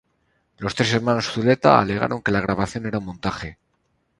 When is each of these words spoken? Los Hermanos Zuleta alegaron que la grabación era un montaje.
Los 0.57 0.73
Hermanos 0.79 1.27
Zuleta 1.31 1.79
alegaron 1.79 2.23
que 2.23 2.31
la 2.31 2.41
grabación 2.41 2.87
era 2.87 2.97
un 2.97 3.05
montaje. 3.05 3.59